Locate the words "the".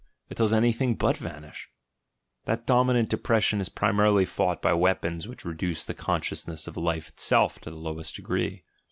5.85-5.93, 7.69-7.77